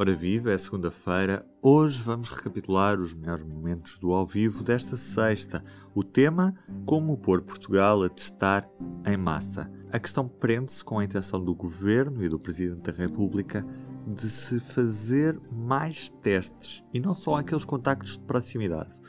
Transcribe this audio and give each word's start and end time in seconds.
Ora 0.00 0.14
viva, 0.14 0.52
é 0.52 0.56
segunda-feira. 0.56 1.44
Hoje 1.60 2.00
vamos 2.04 2.28
recapitular 2.28 3.00
os 3.00 3.14
melhores 3.14 3.42
momentos 3.42 3.98
do 3.98 4.12
ao 4.12 4.24
vivo 4.24 4.62
desta 4.62 4.96
sexta. 4.96 5.60
O 5.92 6.04
tema: 6.04 6.54
Como 6.86 7.18
pôr 7.18 7.42
Portugal 7.42 8.04
a 8.04 8.08
testar 8.08 8.64
em 9.04 9.16
massa. 9.16 9.68
A 9.90 9.98
questão 9.98 10.28
prende-se 10.28 10.84
com 10.84 11.00
a 11.00 11.04
intenção 11.04 11.42
do 11.42 11.52
Governo 11.52 12.22
e 12.22 12.28
do 12.28 12.38
Presidente 12.38 12.92
da 12.92 12.96
República 12.96 13.66
de 14.06 14.30
se 14.30 14.60
fazer 14.60 15.36
mais 15.50 16.10
testes 16.22 16.84
e 16.94 17.00
não 17.00 17.12
só 17.12 17.34
aqueles 17.34 17.64
contactos 17.64 18.12
de 18.12 18.20
proximidade. 18.20 19.00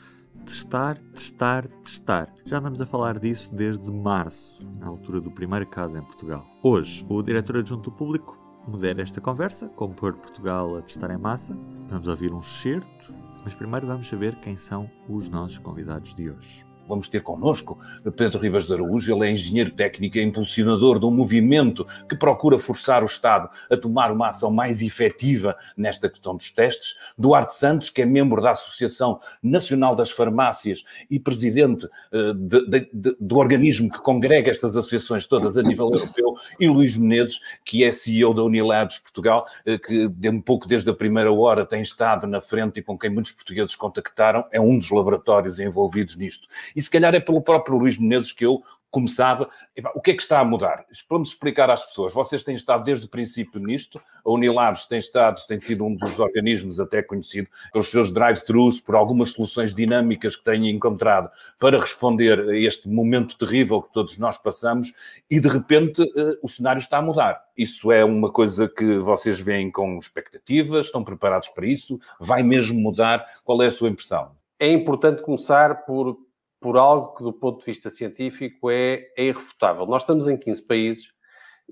Testar, 0.44 0.98
testar, 1.14 1.68
testar. 1.68 2.34
Já 2.44 2.58
andamos 2.58 2.80
a 2.80 2.86
falar 2.86 3.20
disso 3.20 3.54
desde 3.54 3.92
março, 3.92 4.60
na 4.80 4.88
altura 4.88 5.20
do 5.20 5.30
primeiro 5.30 5.68
caso 5.68 5.96
em 5.96 6.02
Portugal. 6.02 6.44
Hoje, 6.64 7.06
o 7.08 7.22
diretor 7.22 7.58
adjunto 7.58 7.90
do 7.90 7.96
público 7.96 8.49
modera 8.70 9.02
esta 9.02 9.20
conversa, 9.20 9.68
como 9.70 9.94
pôr 9.94 10.14
Portugal 10.14 10.78
a 10.78 10.82
testar 10.82 11.10
em 11.10 11.18
massa. 11.18 11.56
Vamos 11.88 12.08
ouvir 12.08 12.32
um 12.32 12.42
certo, 12.42 13.12
mas 13.42 13.52
primeiro 13.52 13.86
vamos 13.86 14.08
saber 14.08 14.36
quem 14.36 14.56
são 14.56 14.88
os 15.08 15.28
nossos 15.28 15.58
convidados 15.58 16.14
de 16.14 16.30
hoje 16.30 16.69
vamos 16.90 17.08
ter 17.08 17.22
connosco 17.22 17.78
Pedro 18.16 18.40
Ribas 18.40 18.66
de 18.66 18.74
Araújo, 18.74 19.14
ele 19.14 19.28
é 19.28 19.32
engenheiro 19.32 19.70
técnico 19.70 20.18
e 20.18 20.22
impulsionador 20.22 20.98
de 20.98 21.06
um 21.06 21.10
movimento 21.10 21.86
que 22.08 22.16
procura 22.16 22.58
forçar 22.58 23.02
o 23.02 23.06
Estado 23.06 23.48
a 23.70 23.76
tomar 23.76 24.10
uma 24.12 24.28
ação 24.28 24.50
mais 24.50 24.82
efetiva 24.82 25.56
nesta 25.76 26.08
questão 26.08 26.36
dos 26.36 26.50
testes. 26.50 26.96
Duarte 27.16 27.54
Santos, 27.54 27.90
que 27.90 28.02
é 28.02 28.06
membro 28.06 28.42
da 28.42 28.50
Associação 28.50 29.20
Nacional 29.42 29.94
das 29.94 30.10
Farmácias 30.10 30.84
e 31.10 31.18
presidente 31.18 31.86
uh, 31.86 32.34
de, 32.34 32.66
de, 32.66 32.90
de, 32.92 33.16
do 33.20 33.36
organismo 33.38 33.90
que 33.90 34.00
congrega 34.00 34.50
estas 34.50 34.76
associações 34.76 35.26
todas 35.26 35.56
a 35.56 35.62
nível 35.62 35.90
europeu, 35.92 36.34
e 36.58 36.68
Luís 36.68 36.96
Menezes, 36.96 37.40
que 37.64 37.84
é 37.84 37.92
CEO 37.92 38.34
da 38.34 38.42
Unilabs 38.42 38.98
Portugal, 38.98 39.46
uh, 39.66 39.78
que 39.78 40.28
um 40.28 40.40
pouco 40.40 40.66
desde 40.66 40.90
a 40.90 40.94
primeira 40.94 41.32
hora 41.32 41.64
tem 41.64 41.82
estado 41.82 42.26
na 42.26 42.40
frente 42.40 42.80
e 42.80 42.82
com 42.82 42.98
quem 42.98 43.10
muitos 43.10 43.32
portugueses 43.32 43.74
contactaram, 43.76 44.44
é 44.50 44.60
um 44.60 44.78
dos 44.78 44.90
laboratórios 44.90 45.60
envolvidos 45.60 46.16
nisto. 46.16 46.48
E 46.74 46.79
se 46.80 46.90
calhar 46.90 47.14
é 47.14 47.20
pelo 47.20 47.42
próprio 47.42 47.76
Luís 47.76 47.98
Menezes 47.98 48.32
que 48.32 48.44
eu 48.44 48.62
começava. 48.90 49.48
O 49.94 50.00
que 50.00 50.10
é 50.10 50.14
que 50.14 50.22
está 50.22 50.40
a 50.40 50.44
mudar? 50.44 50.84
Vamos 51.08 51.30
explicar 51.30 51.70
às 51.70 51.84
pessoas. 51.84 52.12
Vocês 52.12 52.42
têm 52.42 52.54
estado 52.54 52.82
desde 52.82 53.06
o 53.06 53.08
princípio 53.08 53.60
nisto. 53.60 54.00
A 54.24 54.30
Unilabs 54.30 54.86
tem 54.86 54.98
estado, 54.98 55.40
tem 55.46 55.60
sido 55.60 55.84
um 55.84 55.94
dos 55.94 56.18
organismos 56.18 56.80
até 56.80 57.02
conhecido 57.02 57.48
pelos 57.72 57.88
seus 57.88 58.12
drive-thrus, 58.12 58.80
por 58.80 58.94
algumas 58.94 59.30
soluções 59.30 59.74
dinâmicas 59.74 60.36
que 60.36 60.44
têm 60.44 60.68
encontrado 60.68 61.30
para 61.58 61.78
responder 61.78 62.40
a 62.40 62.56
este 62.56 62.88
momento 62.88 63.38
terrível 63.38 63.80
que 63.80 63.92
todos 63.92 64.18
nós 64.18 64.36
passamos 64.36 64.92
e 65.30 65.38
de 65.40 65.48
repente 65.48 66.02
eh, 66.02 66.38
o 66.42 66.48
cenário 66.48 66.80
está 66.80 66.98
a 66.98 67.02
mudar. 67.02 67.42
Isso 67.56 67.92
é 67.92 68.04
uma 68.04 68.30
coisa 68.30 68.68
que 68.68 68.98
vocês 68.98 69.38
veem 69.38 69.70
com 69.70 69.98
expectativas, 69.98 70.86
estão 70.86 71.04
preparados 71.04 71.48
para 71.48 71.66
isso? 71.66 72.00
Vai 72.18 72.42
mesmo 72.42 72.78
mudar? 72.80 73.24
Qual 73.44 73.62
é 73.62 73.66
a 73.66 73.70
sua 73.70 73.88
impressão? 73.88 74.32
É 74.58 74.70
importante 74.70 75.22
começar 75.22 75.86
por 75.86 76.18
por 76.60 76.76
algo 76.76 77.14
que, 77.14 77.24
do 77.24 77.32
ponto 77.32 77.60
de 77.60 77.66
vista 77.66 77.88
científico, 77.88 78.70
é, 78.70 79.06
é 79.16 79.24
irrefutável. 79.24 79.86
Nós 79.86 80.02
estamos 80.02 80.28
em 80.28 80.36
15 80.36 80.62
países 80.66 81.12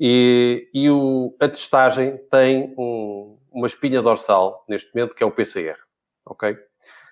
e, 0.00 0.69
e 0.72 0.89
o, 0.89 1.36
a 1.41 1.48
testagem 1.48 2.17
tem 2.30 2.75
um, 2.78 3.39
uma 3.53 3.67
espinha 3.67 4.00
dorsal, 4.00 4.64
neste 4.69 4.95
momento, 4.95 5.14
que 5.14 5.22
é 5.22 5.27
o 5.27 5.30
PCR. 5.30 5.77
Ok? 6.27 6.56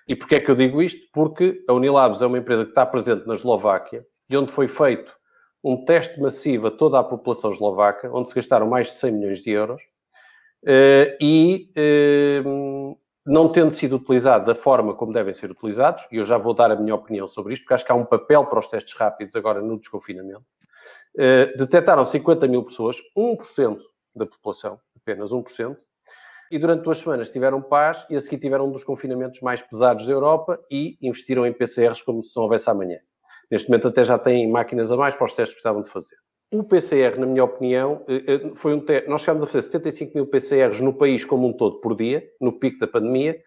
E 0.07 0.15
porquê 0.15 0.35
é 0.35 0.39
que 0.39 0.49
eu 0.49 0.55
digo 0.55 0.81
isto? 0.81 1.05
Porque 1.13 1.63
a 1.67 1.73
Unilabs 1.73 2.21
é 2.21 2.25
uma 2.25 2.37
empresa 2.37 2.63
que 2.63 2.71
está 2.71 2.85
presente 2.85 3.27
na 3.27 3.33
Eslováquia 3.33 4.05
e 4.29 4.37
onde 4.37 4.51
foi 4.51 4.67
feito 4.67 5.15
um 5.63 5.83
teste 5.83 6.19
massivo 6.19 6.67
a 6.67 6.71
toda 6.71 6.99
a 6.99 7.03
população 7.03 7.51
eslovaca, 7.51 8.09
onde 8.13 8.29
se 8.29 8.35
gastaram 8.35 8.67
mais 8.67 8.87
de 8.87 8.93
100 8.93 9.11
milhões 9.11 9.41
de 9.41 9.51
euros, 9.51 9.81
uh, 10.63 11.17
e 11.19 11.69
uh, 12.45 12.97
não 13.27 13.51
tendo 13.51 13.73
sido 13.73 13.97
utilizado 13.97 14.45
da 14.45 14.55
forma 14.55 14.95
como 14.95 15.11
devem 15.11 15.33
ser 15.33 15.51
utilizados, 15.51 16.07
e 16.11 16.15
eu 16.15 16.23
já 16.23 16.37
vou 16.37 16.53
dar 16.53 16.71
a 16.71 16.75
minha 16.77 16.95
opinião 16.95 17.27
sobre 17.27 17.53
isto, 17.53 17.63
porque 17.63 17.73
acho 17.73 17.85
que 17.85 17.91
há 17.91 17.95
um 17.95 18.05
papel 18.05 18.45
para 18.45 18.59
os 18.59 18.67
testes 18.67 18.93
rápidos 18.93 19.35
agora 19.35 19.61
no 19.61 19.77
desconfinamento, 19.77 20.45
uh, 21.15 21.57
detectaram 21.57 22.03
50 22.03 22.47
mil 22.47 22.63
pessoas, 22.63 22.97
1% 23.17 23.79
da 24.15 24.25
população, 24.25 24.79
apenas 24.95 25.31
1%, 25.31 25.77
e 26.49 26.57
durante 26.57 26.83
duas 26.83 26.99
semanas 26.99 27.29
tiveram 27.29 27.61
paz 27.61 28.05
e 28.09 28.15
a 28.15 28.19
seguir 28.21 28.37
tiveram 28.39 28.67
um 28.67 28.71
dos 28.71 28.85
confinamentos 28.85 29.41
mais 29.41 29.61
pesados 29.61 30.07
da 30.07 30.13
Europa 30.13 30.57
e 30.71 30.97
investiram 31.01 31.45
em 31.45 31.51
PCRs 31.51 32.01
como 32.01 32.23
se 32.23 32.33
não 32.37 32.43
houvesse 32.43 32.69
amanhã. 32.69 32.99
Neste 33.51 33.69
momento 33.69 33.89
até 33.89 34.05
já 34.05 34.17
têm 34.17 34.49
máquinas 34.49 34.89
a 34.89 34.95
mais 34.95 35.13
para 35.13 35.25
os 35.25 35.33
testes 35.33 35.49
que 35.49 35.55
precisavam 35.55 35.81
de 35.81 35.89
fazer. 35.89 36.15
O 36.49 36.63
PCR, 36.63 37.19
na 37.19 37.25
minha 37.25 37.43
opinião, 37.43 38.05
eh, 38.07 38.23
eh, 38.25 38.55
foi 38.55 38.73
um. 38.73 38.83
Nós 39.07 39.21
chegámos 39.21 39.43
a 39.43 39.47
fazer 39.47 39.63
75 39.63 40.13
mil 40.15 40.27
PCRs 40.27 40.79
no 40.79 40.93
país 40.93 41.25
como 41.25 41.45
um 41.45 41.51
todo 41.51 41.81
por 41.81 41.93
dia, 41.93 42.23
no 42.39 42.57
pico 42.57 42.79
da 42.79 42.87
pandemia, 42.87 43.37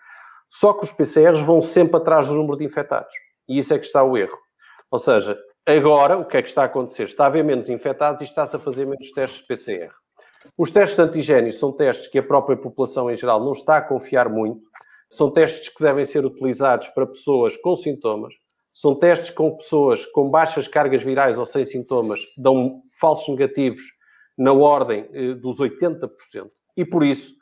só 0.50 0.74
que 0.74 0.84
os 0.84 0.92
PCRs 0.92 1.40
vão 1.40 1.62
sempre 1.62 1.96
atrás 1.96 2.28
do 2.28 2.34
número 2.34 2.58
de 2.58 2.64
infectados. 2.64 3.14
E 3.48 3.56
isso 3.56 3.72
é 3.72 3.78
que 3.78 3.86
está 3.86 4.02
o 4.04 4.18
erro. 4.18 4.36
Ou 4.90 4.98
seja, 4.98 5.38
agora 5.64 6.18
o 6.18 6.26
que 6.26 6.36
é 6.36 6.42
que 6.42 6.48
está 6.48 6.62
a 6.62 6.66
acontecer? 6.66 7.04
Está 7.04 7.24
a 7.24 7.26
haver 7.28 7.42
menos 7.42 7.70
infectados 7.70 8.20
e 8.20 8.24
está-se 8.24 8.56
a 8.56 8.58
fazer 8.58 8.84
menos 8.84 9.10
testes 9.12 9.40
de 9.40 9.46
PCR. 9.46 9.94
Os 10.58 10.70
testes 10.70 10.96
de 10.96 11.02
antigénios 11.02 11.58
são 11.58 11.72
testes 11.72 12.06
que 12.08 12.18
a 12.18 12.22
própria 12.22 12.56
população 12.56 13.10
em 13.10 13.16
geral 13.16 13.42
não 13.42 13.52
está 13.52 13.78
a 13.78 13.82
confiar 13.82 14.28
muito. 14.28 14.60
São 15.08 15.30
testes 15.30 15.70
que 15.70 15.82
devem 15.82 16.04
ser 16.04 16.26
utilizados 16.26 16.88
para 16.88 17.06
pessoas 17.06 17.56
com 17.56 17.74
sintomas. 17.74 18.34
São 18.80 18.94
testes 18.94 19.28
com 19.28 19.54
pessoas 19.54 20.06
com 20.06 20.30
baixas 20.30 20.66
cargas 20.66 21.02
virais 21.02 21.38
ou 21.38 21.44
sem 21.44 21.62
sintomas, 21.64 22.20
dão 22.34 22.80
falsos 22.98 23.28
negativos 23.28 23.82
na 24.38 24.54
ordem 24.54 25.06
eh, 25.12 25.34
dos 25.34 25.58
80%. 25.58 26.08
E 26.78 26.82
por 26.82 27.04
isso, 27.04 27.34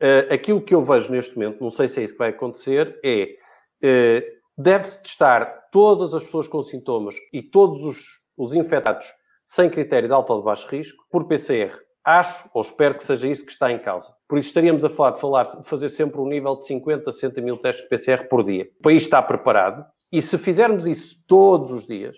eh, 0.00 0.26
aquilo 0.30 0.62
que 0.62 0.74
eu 0.74 0.80
vejo 0.80 1.12
neste 1.12 1.36
momento, 1.36 1.60
não 1.60 1.68
sei 1.68 1.88
se 1.88 2.00
é 2.00 2.04
isso 2.04 2.14
que 2.14 2.18
vai 2.18 2.30
acontecer, 2.30 2.98
é 3.04 3.36
eh, 3.84 4.26
deve-se 4.56 5.02
testar 5.02 5.68
todas 5.70 6.14
as 6.14 6.24
pessoas 6.24 6.48
com 6.48 6.62
sintomas 6.62 7.16
e 7.34 7.42
todos 7.42 7.84
os, 7.84 7.98
os 8.34 8.54
infectados 8.54 9.06
sem 9.44 9.68
critério 9.68 10.08
de 10.08 10.14
alto 10.14 10.32
ou 10.32 10.38
de 10.38 10.46
baixo 10.46 10.66
risco 10.68 11.04
por 11.10 11.28
PCR. 11.28 11.78
Acho, 12.02 12.48
ou 12.54 12.62
espero 12.62 12.96
que 12.96 13.04
seja 13.04 13.28
isso 13.28 13.44
que 13.44 13.52
está 13.52 13.70
em 13.70 13.78
causa. 13.78 14.10
Por 14.26 14.38
isso 14.38 14.48
estaríamos 14.48 14.86
a 14.86 14.88
falar 14.88 15.10
de, 15.10 15.20
falar 15.20 15.42
de 15.44 15.68
fazer 15.68 15.90
sempre 15.90 16.18
um 16.18 16.26
nível 16.26 16.56
de 16.56 16.64
50 16.64 17.10
a 17.10 17.12
60 17.12 17.42
mil 17.42 17.58
testes 17.58 17.82
de 17.82 17.90
PCR 17.90 18.26
por 18.26 18.42
dia. 18.42 18.66
O 18.80 18.82
país 18.82 19.02
está 19.02 19.20
preparado, 19.20 19.84
e 20.10 20.22
se 20.22 20.38
fizermos 20.38 20.86
isso 20.86 21.16
todos 21.26 21.72
os 21.72 21.86
dias, 21.86 22.16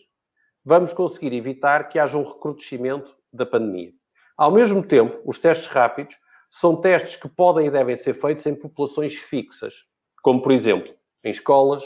vamos 0.64 0.92
conseguir 0.92 1.32
evitar 1.32 1.88
que 1.88 1.98
haja 1.98 2.16
um 2.16 2.24
recrudescimento 2.24 3.16
da 3.32 3.46
pandemia. 3.46 3.92
Ao 4.36 4.50
mesmo 4.50 4.86
tempo, 4.86 5.20
os 5.24 5.38
testes 5.38 5.66
rápidos 5.66 6.16
são 6.50 6.80
testes 6.80 7.16
que 7.16 7.28
podem 7.28 7.66
e 7.66 7.70
devem 7.70 7.96
ser 7.96 8.14
feitos 8.14 8.46
em 8.46 8.54
populações 8.54 9.14
fixas, 9.14 9.84
como 10.22 10.42
por 10.42 10.52
exemplo 10.52 10.92
em 11.22 11.30
escolas, 11.30 11.84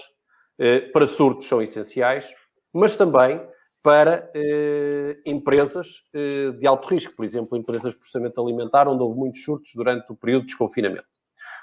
eh, 0.58 0.80
para 0.80 1.06
surtos 1.06 1.46
são 1.46 1.60
essenciais, 1.60 2.32
mas 2.72 2.96
também 2.96 3.40
para 3.82 4.30
eh, 4.34 5.18
empresas 5.26 6.02
eh, 6.14 6.52
de 6.52 6.66
alto 6.66 6.88
risco, 6.88 7.14
por 7.14 7.24
exemplo, 7.24 7.58
empresas 7.58 7.92
de 7.92 7.98
processamento 7.98 8.40
alimentar, 8.40 8.88
onde 8.88 9.02
houve 9.02 9.18
muitos 9.18 9.42
surtos 9.42 9.72
durante 9.74 10.10
o 10.10 10.16
período 10.16 10.42
de 10.42 10.46
desconfinamento. 10.48 11.04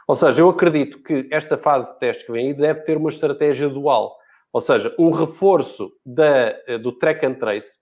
Ou 0.08 0.16
seja, 0.16 0.42
eu 0.42 0.50
acredito 0.50 1.02
que 1.02 1.28
esta 1.32 1.58
fase 1.58 1.94
de 1.94 2.00
teste 2.00 2.26
que 2.26 2.32
vem 2.32 2.48
aí 2.48 2.54
deve 2.54 2.82
ter 2.82 2.98
uma 2.98 3.10
estratégia 3.10 3.70
dual. 3.70 4.18
Ou 4.54 4.62
seja, 4.62 4.94
um 5.00 5.12
reforço 5.12 5.92
da, 6.06 6.56
eh, 6.68 6.78
do 6.78 6.92
track 6.92 7.26
and 7.26 7.36
trace 7.36 7.80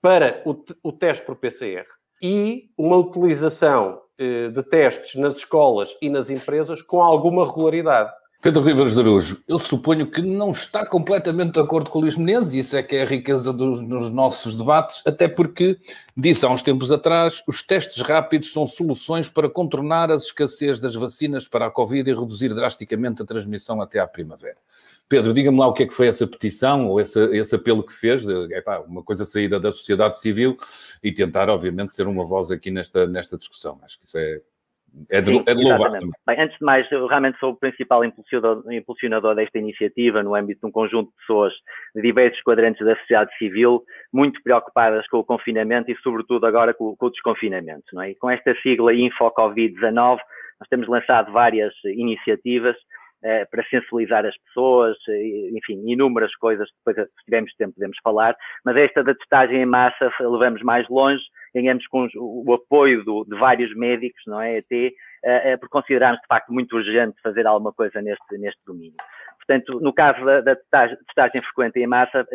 para 0.00 0.42
o, 0.44 0.56
o 0.82 0.92
teste 0.92 1.24
por 1.24 1.36
PCR 1.36 1.86
e 2.22 2.70
uma 2.76 2.96
utilização 2.96 4.00
eh, 4.18 4.48
de 4.48 4.62
testes 4.62 5.14
nas 5.14 5.36
escolas 5.36 5.96
e 6.02 6.10
nas 6.10 6.28
empresas 6.30 6.82
com 6.82 7.02
alguma 7.02 7.46
regularidade. 7.46 8.10
Pedro 8.40 8.62
de 8.62 9.00
Araújo, 9.00 9.42
eu 9.48 9.58
suponho 9.58 10.08
que 10.08 10.22
não 10.22 10.52
está 10.52 10.86
completamente 10.86 11.54
de 11.54 11.60
acordo 11.60 11.90
com 11.90 11.98
o 11.98 12.02
Luís 12.02 12.16
Menezes, 12.16 12.52
e 12.52 12.58
isso 12.60 12.76
é 12.76 12.84
que 12.84 12.94
é 12.94 13.02
a 13.02 13.04
riqueza 13.04 13.52
dos, 13.52 13.80
dos, 13.80 14.12
nossos 14.12 14.54
debates, 14.54 15.02
até 15.04 15.26
porque 15.26 15.76
disse 16.16 16.46
há 16.46 16.48
uns 16.48 16.62
tempos 16.62 16.92
atrás, 16.92 17.42
os 17.48 17.64
testes 17.64 18.00
rápidos 18.00 18.52
são 18.52 18.64
soluções 18.64 19.28
para 19.28 19.50
contornar 19.50 20.12
as 20.12 20.26
escassez 20.26 20.78
das 20.78 20.94
vacinas 20.94 21.48
para 21.48 21.66
a 21.66 21.70
Covid 21.70 22.08
e 22.08 22.14
reduzir 22.14 22.54
drasticamente 22.54 23.22
a 23.22 23.24
transmissão 23.24 23.80
até 23.80 23.98
à 23.98 24.06
primavera. 24.06 24.56
Pedro, 25.08 25.32
diga-me 25.32 25.58
lá 25.58 25.66
o 25.66 25.72
que 25.72 25.84
é 25.84 25.86
que 25.86 25.94
foi 25.94 26.06
essa 26.06 26.26
petição 26.26 26.86
ou 26.86 27.00
esse, 27.00 27.18
esse 27.34 27.54
apelo 27.54 27.82
que 27.82 27.94
fez, 27.94 28.26
de, 28.26 28.54
epá, 28.54 28.80
uma 28.80 29.02
coisa 29.02 29.24
saída 29.24 29.58
da 29.58 29.72
sociedade 29.72 30.18
civil 30.18 30.56
e 31.02 31.10
tentar, 31.12 31.48
obviamente, 31.48 31.94
ser 31.94 32.06
uma 32.06 32.26
voz 32.26 32.50
aqui 32.50 32.70
nesta, 32.70 33.06
nesta 33.06 33.38
discussão. 33.38 33.80
Acho 33.82 33.98
que 33.98 34.04
isso 34.04 34.18
é, 34.18 34.40
é 35.08 35.20
de, 35.22 35.32
Sim, 35.32 35.44
é 35.46 35.54
de 35.54 35.64
louvar. 35.64 35.92
Bem, 36.26 36.40
antes 36.40 36.58
de 36.58 36.64
mais, 36.64 36.90
eu 36.92 37.06
realmente 37.06 37.38
sou 37.38 37.52
o 37.52 37.56
principal 37.56 38.04
impulsionador, 38.04 38.70
impulsionador, 38.70 39.34
desta 39.34 39.58
iniciativa 39.58 40.22
no 40.22 40.34
âmbito 40.34 40.60
de 40.60 40.66
um 40.66 40.70
conjunto 40.70 41.08
de 41.08 41.16
pessoas 41.16 41.54
de 41.94 42.02
diversos 42.02 42.42
quadrantes 42.42 42.84
da 42.84 42.94
sociedade 42.96 43.34
civil, 43.38 43.82
muito 44.12 44.42
preocupadas 44.42 45.08
com 45.08 45.18
o 45.18 45.24
confinamento 45.24 45.90
e, 45.90 45.96
sobretudo, 46.02 46.44
agora 46.44 46.74
com, 46.74 46.94
com 46.94 47.06
o 47.06 47.10
desconfinamento. 47.10 47.86
Não 47.94 48.02
é? 48.02 48.10
E 48.10 48.14
com 48.14 48.28
esta 48.30 48.54
sigla 48.62 48.92
InfoCovid-19, 48.92 50.18
nós 50.60 50.68
temos 50.68 50.86
lançado 50.86 51.32
várias 51.32 51.72
iniciativas 51.84 52.76
para 53.50 53.64
sensibilizar 53.68 54.24
as 54.24 54.36
pessoas, 54.38 54.96
eh, 55.08 55.50
enfim, 55.52 55.82
inúmeras 55.86 56.34
coisas, 56.36 56.68
depois 56.84 57.08
se 57.08 57.24
tivermos 57.24 57.54
tempo 57.56 57.74
podemos 57.74 57.96
falar, 58.02 58.36
mas 58.64 58.76
esta 58.76 59.02
da 59.02 59.14
testagem 59.14 59.62
em 59.62 59.66
massa 59.66 60.10
levamos 60.20 60.62
mais 60.62 60.88
longe, 60.88 61.22
ganhamos 61.54 61.86
com 61.88 62.08
o 62.16 62.52
apoio 62.52 63.04
do, 63.04 63.24
de 63.24 63.36
vários 63.38 63.74
médicos, 63.76 64.22
não 64.26 64.40
é, 64.40 64.58
até 64.58 64.92
por 65.60 65.68
considerarmos 65.68 66.20
de 66.20 66.26
facto 66.26 66.52
muito 66.52 66.76
urgente 66.76 67.20
fazer 67.22 67.46
alguma 67.46 67.72
coisa 67.72 68.00
neste, 68.00 68.38
neste 68.38 68.60
domínio. 68.66 68.96
Portanto, 69.38 69.80
no 69.80 69.94
caso 69.94 70.22
da, 70.24 70.40
da 70.42 70.56
testagem 70.56 71.42
frequente 71.42 71.80
em 71.80 71.86
massa, 71.86 72.26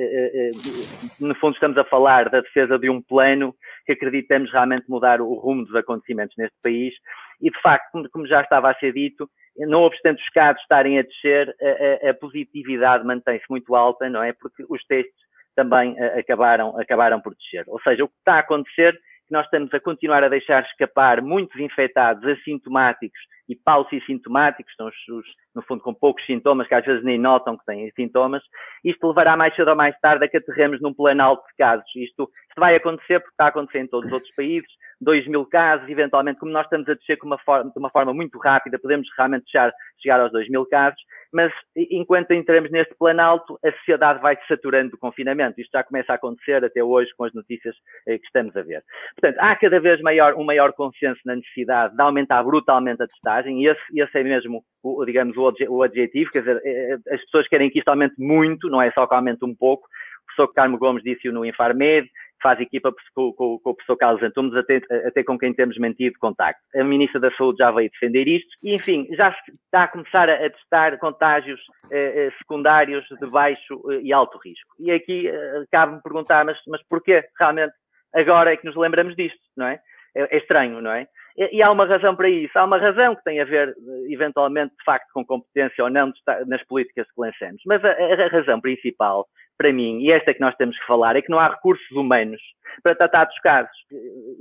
no 1.22 1.36
fundo 1.36 1.54
estamos 1.54 1.78
a 1.78 1.84
falar 1.84 2.28
da 2.30 2.42
defesa 2.42 2.80
de 2.80 2.90
um 2.90 3.02
plano 3.02 3.54
que 3.86 3.94
acreditamos 3.94 4.52
realmente 4.52 4.90
mudar 4.90 5.22
o 5.22 5.34
rumo 5.36 5.64
dos 5.64 5.76
acontecimentos 5.76 6.36
neste 6.38 6.58
país 6.64 6.94
e, 7.40 7.52
de 7.52 7.62
facto, 7.62 8.10
como 8.12 8.26
já 8.26 8.42
estava 8.42 8.72
a 8.72 8.76
ser 8.76 8.94
dito, 8.94 9.30
não 9.58 9.84
obstante 9.84 10.24
os 10.24 10.30
casos 10.30 10.62
estarem 10.64 10.98
a 10.98 11.04
descer, 11.04 11.56
a, 12.04 12.10
a 12.10 12.14
positividade 12.16 13.06
mantém-se 13.06 13.46
muito 13.48 13.76
alta, 13.76 14.10
não 14.10 14.24
é? 14.24 14.34
Porque 14.34 14.66
os 14.68 14.84
testes 14.86 15.14
também 15.56 15.96
acabaram, 16.18 16.80
acabaram 16.80 17.22
por 17.22 17.36
descer. 17.36 17.64
Ou 17.68 17.80
seja, 17.82 18.04
o 18.04 18.08
que 18.08 18.16
está 18.18 18.36
a 18.36 18.40
acontecer 18.40 18.98
que 19.28 19.34
nós 19.34 19.46
estamos 19.46 19.74
a 19.74 19.80
continuar 19.80 20.24
a 20.24 20.30
deixar 20.30 20.64
escapar 20.64 21.22
muitos 21.22 21.60
infectados 21.60 22.24
assintomáticos 22.26 23.20
e 23.48 23.56
paucissintomáticos, 23.56 24.72
estão 24.72 24.88
os, 24.88 24.96
os, 25.10 25.26
no 25.54 25.62
fundo 25.64 25.84
com 25.84 25.94
poucos 25.94 26.26
sintomas, 26.26 26.68
que 26.68 26.76
às 26.76 26.86
vezes 26.86 27.04
nem 27.04 27.20
notam 27.20 27.58
que 27.58 27.66
têm 27.66 27.92
sintomas, 27.92 28.44
isto 28.84 29.08
levará 29.08 29.36
mais 29.36 29.56
cedo 29.56 29.70
ou 29.70 29.76
mais 29.76 29.98
tarde 30.00 30.26
a 30.26 30.28
que 30.28 30.38
aterremos 30.38 30.82
num 30.82 30.94
plano 30.94 31.22
alto 31.22 31.46
de 31.48 31.56
casos. 31.58 31.86
Isto, 31.96 32.30
isto 32.50 32.60
vai 32.60 32.76
acontecer 32.76 33.20
porque 33.20 33.34
está 33.34 33.46
a 33.46 33.50
acontecer 33.50 33.80
em 33.80 33.88
todos 33.88 34.08
os 34.08 34.14
outros 34.14 34.34
países, 34.36 34.72
2 35.02 35.28
mil 35.28 35.46
casos, 35.46 35.88
eventualmente, 35.90 36.40
como 36.40 36.52
nós 36.52 36.66
estamos 36.66 36.88
a 36.88 36.94
descer 36.94 37.18
uma 37.24 37.38
forma, 37.40 37.72
de 37.72 37.80
uma 37.80 37.90
forma 37.90 38.14
muito 38.14 38.38
rápida, 38.40 38.80
podemos 38.80 39.08
realmente 39.18 39.50
chegar, 39.50 40.20
aos 40.20 40.32
2 40.32 40.50
mil 40.50 40.66
casos, 40.66 41.00
mas 41.32 41.52
enquanto 41.76 42.32
entramos 42.32 42.70
neste 42.70 42.94
plano 42.96 43.22
alto, 43.22 43.60
a 43.66 43.72
sociedade 43.72 44.22
vai 44.22 44.36
se 44.36 44.48
saturando 44.48 44.92
do 44.92 44.98
confinamento. 44.98 45.60
Isto 45.60 45.72
já 45.72 45.84
começa 45.84 46.12
a 46.12 46.16
acontecer 46.16 46.64
até 46.64 46.84
hoje 46.84 47.10
com 47.18 47.24
as 47.26 47.34
notícias 47.34 47.76
eh, 48.08 48.20
que 48.20 48.26
estamos 48.26 48.56
a 48.56 48.62
ver. 48.62 48.84
Portanto, 49.20 49.40
há 49.40 49.56
cada 49.56 49.80
vez 49.80 50.00
maior, 50.02 50.36
um 50.36 50.44
maior 50.44 50.74
consenso 50.74 51.20
na 51.26 51.36
necessidade 51.36 51.96
de 51.96 52.02
aumentar 52.02 52.44
brutalmente 52.44 53.02
a 53.02 53.08
testagem, 53.08 53.64
e 53.64 53.68
esse, 53.68 53.82
esse 53.96 54.20
é 54.20 54.24
mesmo, 54.24 54.64
o, 54.84 55.04
digamos, 55.06 55.36
o 55.36 55.82
adjetivo, 55.82 56.32
quer 56.32 56.40
dizer, 56.40 56.62
eh, 56.64 56.94
eh, 56.94 57.16
as 57.16 57.22
pessoas 57.22 57.48
querem 57.48 57.70
que 57.70 57.80
isto 57.80 57.88
aumente 57.90 58.16
muito, 58.20 58.70
não 58.70 58.82
é 58.82 58.92
só 58.92 59.08
que 59.08 59.16
aumente 59.16 59.44
um 59.44 59.56
pouco. 59.56 59.88
O 59.88 60.26
professor 60.26 60.54
Carmo 60.54 60.78
Gomes 60.78 61.04
disse-o 61.04 61.34
no 61.34 61.46
Infarmed, 61.46 62.10
faz 62.44 62.60
equipa 62.60 62.94
com, 63.16 63.32
com, 63.34 63.58
com 63.58 63.70
o 63.70 63.74
professor 63.74 63.96
Carlos 63.96 64.22
Antunes, 64.22 64.56
até, 64.56 64.82
até 65.08 65.24
com 65.24 65.40
quem 65.40 65.54
temos 65.54 65.78
mantido 65.78 66.20
contacto. 66.20 66.62
A 66.76 66.84
Ministra 66.84 67.20
da 67.20 67.32
Saúde 67.32 67.60
já 67.60 67.72
veio 67.72 67.90
defender 67.90 68.28
isto 68.28 68.50
e, 68.62 68.76
enfim, 68.76 69.08
já 69.12 69.30
está 69.30 69.84
a 69.84 69.88
começar 69.88 70.30
a, 70.30 70.50
testar 70.50 70.98
contágios 71.00 71.62
eh, 71.90 72.28
eh 72.28 72.32
secundários 72.38 73.06
de 73.20 73.28
baixo 73.28 73.82
eh, 73.92 74.02
e 74.04 74.14
alto 74.14 74.38
risco. 74.38 74.76
E 74.80 74.92
aqui 74.92 75.28
eh, 75.28 75.64
cabe-me 75.72 76.04
perguntar, 76.04 76.44
mas, 76.46 76.58
mas 76.68 76.84
porquê 76.88 77.24
realmente 77.40 77.74
agora 78.14 78.54
é 78.54 78.58
que 78.58 78.66
nos 78.66 78.76
lembramos 78.76 79.16
disto, 79.16 79.40
não 79.56 79.68
é? 79.68 79.80
É, 80.16 80.36
é 80.36 80.38
estranho, 80.38 80.82
não 80.82 80.92
é? 80.92 81.08
E, 81.38 81.58
e 81.58 81.64
há 81.64 81.72
uma 81.72 81.86
razão 81.86 82.16
para 82.16 82.30
isso. 82.30 82.58
Há 82.58 82.66
uma 82.66 82.78
razão 82.78 83.16
que 83.16 83.24
tem 83.24 83.40
a 83.40 83.46
ver, 83.46 83.70
eh, 83.70 84.14
eventualmente, 84.14 84.76
de 84.78 84.84
facto, 84.84 85.08
com 85.14 85.26
competência 85.26 85.84
ou 85.84 85.90
não 85.90 86.12
nas 86.48 86.64
políticas 86.66 87.08
que 87.08 87.22
lançamos. 87.22 87.62
Mas 87.66 87.84
a, 87.84 87.90
a 87.92 88.28
razão 88.28 88.62
principal 88.62 89.28
para 89.58 89.72
mim, 89.72 90.02
e 90.02 90.12
esta 90.12 90.32
é 90.32 90.34
que 90.34 90.42
nós 90.42 90.56
temos 90.56 90.78
que 90.78 90.86
falar, 90.86 91.16
é 91.16 91.22
que 91.22 91.32
não 91.32 91.40
há 91.40 91.48
recursos 91.48 91.90
humanos 91.92 92.42
para 92.82 92.96
tratar 92.96 93.26
dos 93.26 93.40
casos. 93.40 93.76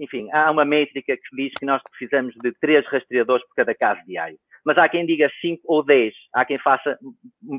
Enfim, 0.01 0.29
há 0.33 0.51
uma 0.51 0.65
métrica 0.65 1.17
que 1.17 1.37
diz 1.37 1.53
que 1.59 1.67
nós 1.67 1.83
precisamos 1.91 2.35
de 2.43 2.53
três 2.61 2.87
rastreadores 2.89 3.47
por 3.47 3.55
cada 3.55 3.75
caso 3.75 4.01
diário 4.07 4.39
mas 4.65 4.79
há 4.79 4.89
quem 4.89 5.05
diga 5.05 5.31
5 5.41 5.63
ou 5.65 5.85
10, 5.85 6.15
há 6.35 6.45
quem 6.45 6.59
faça 6.59 6.99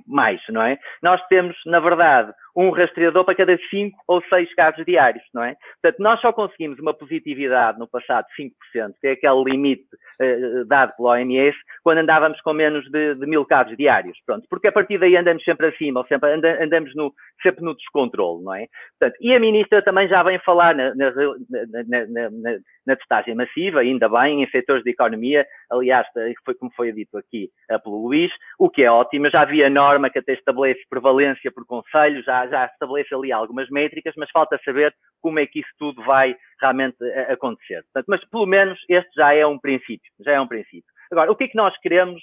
mais, 0.08 0.42
não 0.50 0.62
é? 0.62 0.78
Nós 1.02 1.22
temos, 1.28 1.56
na 1.66 1.80
verdade, 1.80 2.34
um 2.56 2.70
rastreador 2.70 3.26
para 3.26 3.36
cada 3.36 3.58
5 3.70 3.98
ou 4.08 4.22
6 4.30 4.54
casos 4.56 4.86
diários, 4.86 5.24
não 5.34 5.44
é? 5.44 5.56
Portanto, 5.82 6.00
nós 6.00 6.22
só 6.22 6.32
conseguimos 6.32 6.80
uma 6.80 6.94
positividade 6.94 7.80
no 7.80 7.88
passado 7.88 8.26
de 8.28 8.44
5%, 8.44 8.94
que 9.02 9.08
é 9.08 9.12
aquele 9.12 9.44
limite 9.44 9.88
uh, 10.22 10.66
dado 10.66 10.96
pela 10.96 11.12
OMS, 11.12 11.58
quando 11.84 12.00
andávamos 12.00 12.40
com 12.42 12.54
menos 12.54 12.86
de, 12.92 13.16
de 13.16 13.26
mil 13.26 13.46
casos 13.46 13.76
diários, 13.76 14.18
pronto, 14.26 14.46
porque 14.50 14.68
a 14.68 14.72
partir 14.72 15.00
daí 15.00 15.18
andamos 15.18 15.44
sempre 15.44 15.68
acima, 15.68 16.02
ou 16.02 16.08
sempre 16.08 16.32
andamos 16.34 16.94
no, 16.96 17.14
sempre 17.42 17.64
no 17.64 17.76
descontrole, 17.76 18.44
não 18.44 18.54
é? 18.54 18.68
Portanto, 19.00 19.18
e 19.22 19.34
a 19.34 19.40
ministra 19.40 19.82
também 19.82 20.08
já 20.08 20.22
vem 20.24 20.40
falar 20.40 20.76
na, 20.76 20.94
na, 20.96 21.12
na, 21.12 22.08
na, 22.08 22.58
na 22.86 22.96
testagem 22.96 23.36
massiva, 23.36 23.80
ainda 23.80 24.08
bem, 24.10 24.44
em 24.44 24.50
setores 24.50 24.84
de 24.84 24.92
economia, 24.92 25.46
aliás, 25.72 26.06
foi 26.46 26.54
como 26.56 26.72
foi 26.76 26.92
dito 26.92 27.18
aqui 27.18 27.50
uh, 27.72 27.82
pelo 27.82 28.04
Luís, 28.04 28.32
o 28.60 28.70
que 28.70 28.84
é 28.84 28.92
ótimo, 28.92 29.30
já 29.30 29.42
havia 29.42 29.70
norma 29.70 30.10
que 30.10 30.20
até 30.20 30.34
estabelece 30.34 30.82
prevalência 30.90 31.52
por 31.52 31.66
conselho, 31.66 32.22
já, 32.24 32.43
já 32.48 32.66
estabelece 32.66 33.14
ali 33.14 33.32
algumas 33.32 33.70
métricas, 33.70 34.14
mas 34.18 34.30
falta 34.32 34.60
saber 34.64 34.94
como 35.22 35.40
é 35.40 35.48
que 35.48 35.60
isso 35.60 35.70
tudo 35.78 36.04
vai 36.04 36.36
realmente 36.62 36.98
uh, 37.04 37.32
acontecer. 37.32 37.84
Portanto, 37.84 38.06
mas 38.08 38.30
pelo 38.30 38.46
menos 38.46 38.80
este 38.90 39.10
já 39.16 39.34
é 39.34 39.46
um 39.46 39.60
princípio, 39.60 40.12
já 40.20 40.34
é 40.34 40.42
um 40.42 40.48
princípio. 40.48 40.92
Agora, 41.12 41.32
o 41.32 41.36
que 41.36 41.46
é 41.46 41.48
que 41.48 41.58
nós 41.58 41.78
queremos 41.80 42.22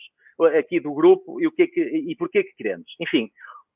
aqui 0.58 0.80
do 0.80 0.92
grupo 0.94 1.40
e 1.40 1.46
o 1.46 1.52
que 1.52 1.62
é 1.62 1.66
que, 1.66 1.80
e 1.80 2.16
porquê 2.16 2.42
que 2.42 2.54
queremos? 2.56 2.86
Enfim, 3.00 3.30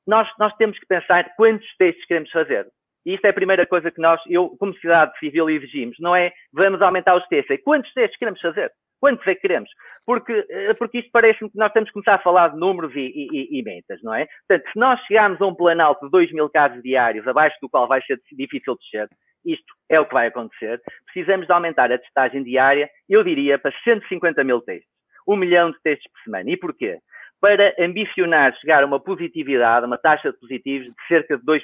nós, 0.07 0.29
nós 0.39 0.55
temos 0.57 0.79
que 0.79 0.87
pensar 0.87 1.35
quantos 1.37 1.67
testes 1.77 2.05
queremos 2.07 2.31
fazer. 2.31 2.67
E 3.07 3.15
isto 3.15 3.25
é 3.27 3.31
a 3.31 3.35
primeira 3.35 3.67
coisa 3.67 3.91
que 3.91 4.01
nós, 4.01 4.21
eu, 4.27 4.57
como 4.59 4.73
sociedade 4.73 5.19
civil, 5.19 5.51
exigimos. 5.51 5.97
Não 6.01 6.17
é 6.17 6.33
vamos 6.53 6.81
aumentar 6.81 7.17
os 7.17 7.27
testes, 7.29 7.51
é 7.51 7.59
quantos 7.59 7.93
testes 7.93 8.19
queremos 8.19 8.41
fazer. 8.41 8.73
Quantos 9.05 9.27
é 9.27 9.35
que 9.35 9.43
queremos? 9.43 9.69
Porque, 10.07 10.33
eh, 10.49 10.73
porque 10.79 11.01
isto 11.01 11.11
parece-me 11.13 11.51
que 11.51 11.59
nós 11.59 11.71
temos 11.75 11.91
que 11.91 11.93
começar 11.93 12.15
a 12.15 12.23
falar 12.23 12.49
de 12.49 12.59
números 12.59 12.91
e, 12.97 13.01
e, 13.01 13.59
e, 13.59 13.63
metas, 13.63 14.03
não 14.03 14.15
é? 14.15 14.27
Portanto, 14.49 14.73
se 14.73 14.79
nós 14.79 14.99
chegarmos 15.03 15.39
a 15.43 15.47
um 15.47 15.55
planalto 15.55 16.07
de 16.07 16.11
2 16.11 16.33
mil 16.33 16.49
casos 16.49 16.83
diários, 16.83 17.29
abaixo 17.29 17.55
do 17.61 17.69
qual 17.69 17.87
vai 17.87 18.01
ser 18.01 18.19
difícil 18.33 18.75
descer, 18.77 19.07
isto 19.45 19.75
é 19.91 20.01
o 20.01 20.07
que 20.07 20.15
vai 20.15 20.29
acontecer, 20.29 20.81
precisamos 21.05 21.47
de 21.47 21.53
aumentar 21.53 21.93
a 21.93 21.99
testagem 21.99 22.43
diária, 22.43 22.89
eu 23.07 23.23
diria, 23.23 23.59
para 23.59 23.75
150 23.85 24.43
mil 24.43 24.63
testes. 24.63 24.89
Um 25.29 25.37
milhão 25.37 25.71
de 25.71 25.79
testes 25.83 26.11
por 26.11 26.23
semana. 26.23 26.51
E 26.51 26.57
porquê? 26.57 26.99
para 27.45 27.75
ambicionar 27.79 28.57
chegar 28.57 28.83
a 28.83 28.87
uma 28.87 28.99
positividade, 28.99 29.85
uma 29.85 29.99
taxa 29.99 30.33
de 30.33 30.39
positivos 30.39 30.87
de 30.87 30.95
cerca 31.07 31.37
de 31.37 31.45
2% 31.45 31.61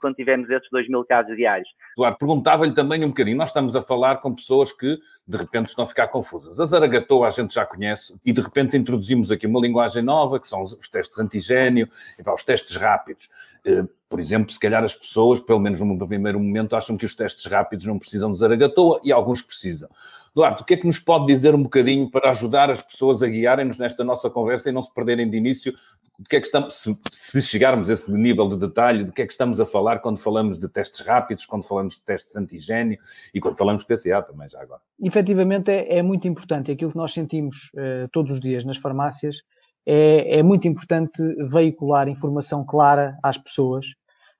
quando 0.00 0.16
tivermos 0.16 0.50
esses 0.50 0.68
2 0.72 0.88
mil 0.88 1.04
casos 1.04 1.36
diários. 1.36 1.68
Eduardo, 2.00 2.16
perguntava-lhe 2.16 2.72
também 2.72 3.04
um 3.04 3.08
bocadinho, 3.08 3.36
nós 3.36 3.50
estamos 3.50 3.76
a 3.76 3.82
falar 3.82 4.16
com 4.16 4.34
pessoas 4.34 4.72
que 4.72 4.98
de 5.28 5.36
repente 5.36 5.68
estão 5.68 5.84
a 5.84 5.86
ficar 5.86 6.08
confusas. 6.08 6.58
A 6.58 6.64
Zaragatoa 6.64 7.28
a 7.28 7.30
gente 7.30 7.54
já 7.54 7.66
conhece 7.66 8.18
e 8.24 8.32
de 8.32 8.40
repente 8.40 8.76
introduzimos 8.76 9.30
aqui 9.30 9.46
uma 9.46 9.60
linguagem 9.60 10.02
nova 10.02 10.40
que 10.40 10.48
são 10.48 10.62
os 10.62 10.88
testes 10.88 11.18
antigênio 11.18 11.88
e 12.18 12.30
os 12.30 12.42
testes 12.42 12.74
rápidos. 12.76 13.28
Eh, 13.64 13.84
por 14.08 14.18
exemplo, 14.18 14.50
se 14.50 14.58
calhar 14.58 14.82
as 14.82 14.94
pessoas, 14.94 15.40
pelo 15.40 15.60
menos 15.60 15.78
no 15.80 16.06
primeiro 16.06 16.40
momento, 16.40 16.74
acham 16.74 16.96
que 16.96 17.04
os 17.04 17.14
testes 17.14 17.44
rápidos 17.44 17.84
não 17.84 17.98
precisam 17.98 18.30
de 18.30 18.38
Zaragatoa 18.38 19.00
e 19.04 19.12
alguns 19.12 19.42
precisam. 19.42 19.88
Eduardo, 20.34 20.62
o 20.62 20.64
que 20.64 20.74
é 20.74 20.76
que 20.76 20.86
nos 20.86 20.98
pode 20.98 21.26
dizer 21.26 21.54
um 21.54 21.62
bocadinho 21.62 22.10
para 22.10 22.30
ajudar 22.30 22.70
as 22.70 22.80
pessoas 22.80 23.22
a 23.22 23.26
guiarem-nos 23.26 23.78
nesta 23.78 24.02
nossa 24.02 24.30
conversa 24.30 24.70
e 24.70 24.72
não 24.72 24.82
se 24.82 24.92
perderem 24.92 25.28
de 25.28 25.36
início? 25.36 25.74
De 26.20 26.28
que 26.28 26.36
é 26.36 26.40
que 26.40 26.46
estamos, 26.46 26.74
se, 26.74 26.98
se, 27.10 27.40
chegarmos 27.40 27.88
a 27.88 27.94
esse 27.94 28.12
nível 28.12 28.46
de 28.46 28.58
detalhe, 28.58 29.04
de 29.04 29.10
que 29.10 29.22
é 29.22 29.26
que 29.26 29.32
estamos 29.32 29.58
a 29.58 29.64
falar 29.64 30.00
quando 30.00 30.18
falamos 30.18 30.60
de 30.60 30.68
testes 30.68 31.00
rápidos, 31.00 31.46
quando 31.46 31.66
falamos 31.66 31.94
de 31.94 32.04
testes 32.04 32.36
antigênio 32.36 32.98
e 33.32 33.40
quando 33.40 33.56
falamos 33.56 33.82
de 33.82 33.88
PCA 33.88 34.22
também, 34.22 34.46
já 34.46 34.60
agora? 34.60 34.82
Efetivamente 35.02 35.70
é, 35.70 35.96
é 35.96 36.02
muito 36.02 36.28
importante. 36.28 36.70
Aquilo 36.70 36.90
que 36.90 36.96
nós 36.98 37.14
sentimos 37.14 37.70
uh, 37.74 38.06
todos 38.12 38.32
os 38.32 38.40
dias 38.40 38.66
nas 38.66 38.76
farmácias 38.76 39.38
é, 39.86 40.40
é, 40.40 40.42
muito 40.42 40.68
importante 40.68 41.22
veicular 41.48 42.06
informação 42.06 42.66
clara 42.66 43.18
às 43.22 43.38
pessoas, 43.38 43.86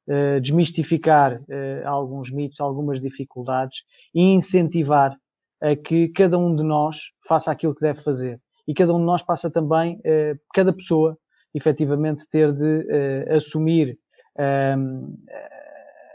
uh, 0.06 0.38
desmistificar 0.38 1.40
uh, 1.40 1.88
alguns 1.88 2.30
mitos, 2.30 2.60
algumas 2.60 3.00
dificuldades 3.00 3.84
e 4.14 4.22
incentivar 4.22 5.16
a 5.62 5.74
que 5.74 6.08
cada 6.08 6.36
um 6.38 6.54
de 6.54 6.62
nós 6.62 7.12
faça 7.26 7.50
aquilo 7.50 7.74
que 7.74 7.80
deve 7.80 8.02
fazer. 8.02 8.38
E 8.66 8.74
cada 8.74 8.94
um 8.94 8.98
de 8.98 9.04
nós 9.04 9.22
passa 9.22 9.50
também, 9.50 10.00
eh, 10.04 10.36
cada 10.54 10.72
pessoa, 10.72 11.18
efetivamente, 11.54 12.26
ter 12.28 12.52
de 12.52 12.86
eh, 12.88 13.34
assumir 13.34 13.98
ehm, 14.38 15.14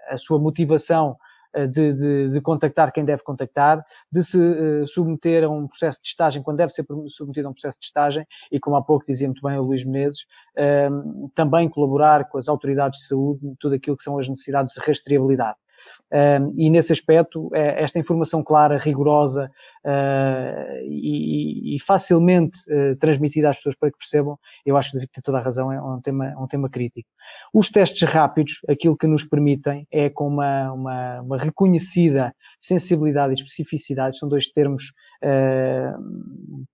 a 0.09 0.17
sua 0.17 0.39
motivação 0.39 1.17
eh, 1.55 1.67
de, 1.67 1.93
de, 1.93 2.29
de, 2.29 2.41
contactar 2.41 2.91
quem 2.91 3.05
deve 3.05 3.23
contactar, 3.23 3.83
de 4.11 4.23
se 4.23 4.37
uh, 4.37 4.85
submeter 4.85 5.45
a 5.45 5.49
um 5.49 5.67
processo 5.67 5.97
de 5.99 6.03
testagem 6.03 6.43
quando 6.43 6.57
deve 6.57 6.73
ser 6.73 6.85
submetido 7.07 7.47
a 7.47 7.51
um 7.51 7.53
processo 7.53 7.77
de 7.77 7.81
testagem 7.81 8.27
e, 8.51 8.59
como 8.59 8.75
há 8.75 8.83
pouco 8.83 9.05
dizia 9.05 9.27
muito 9.27 9.41
bem 9.41 9.57
o 9.57 9.63
Luís 9.63 9.85
Menezes, 9.85 10.25
uh, 10.57 11.29
também 11.33 11.69
colaborar 11.69 12.27
com 12.27 12.37
as 12.37 12.49
autoridades 12.49 12.99
de 12.99 13.07
saúde 13.07 13.55
tudo 13.57 13.75
aquilo 13.75 13.95
que 13.95 14.03
são 14.03 14.19
as 14.19 14.27
necessidades 14.27 14.75
de 14.75 14.81
rastreabilidade 14.81 15.57
e 16.55 16.69
nesse 16.69 16.93
aspecto, 16.93 17.49
é, 17.53 17.83
esta 17.83 17.99
informação 17.99 18.43
clara, 18.43 18.77
rigorosa 18.77 19.51
uh, 19.85 20.83
e, 20.87 21.77
facilmente 21.85 22.57
uh, 22.69 22.95
transmitida 22.97 23.49
às 23.49 23.57
pessoas 23.57 23.75
para 23.75 23.91
que 23.91 23.97
percebam, 23.97 24.37
eu 24.65 24.77
acho 24.77 24.91
que 24.91 24.99
tem 24.99 25.21
toda 25.23 25.39
a 25.39 25.41
razão, 25.41 25.71
é 25.71 25.81
um 25.81 25.99
tema, 25.99 26.33
um 26.39 26.47
tema 26.47 26.69
crítico. 26.69 27.09
Os 27.53 27.69
testes 27.69 28.07
rápidos, 28.07 28.59
aquilo 28.69 28.95
que 28.95 29.07
nos 29.07 29.23
permitem 29.23 29.87
é 29.91 30.09
com 30.09 30.27
uma, 30.27 30.71
uma, 30.71 31.21
uma 31.21 31.37
reconhecida 31.37 32.33
sensibilidade 32.59 33.33
e 33.33 33.35
especificidade, 33.35 34.17
são 34.17 34.29
dois 34.29 34.47
termos 34.47 34.93